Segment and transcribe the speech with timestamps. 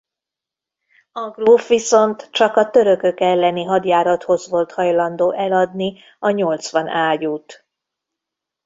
[1.11, 7.65] A gróf viszont csak a törökök elleni hadjárathoz volt hajlandó eladni a nyolcvan ágyút.